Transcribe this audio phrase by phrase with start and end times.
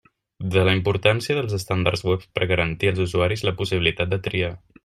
[0.53, 4.55] De la importància dels estàndards web per garantir als usuaris la possibilitat de triar.